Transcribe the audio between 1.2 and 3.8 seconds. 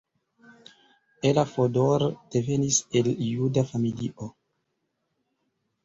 Ella Fodor devenis el juda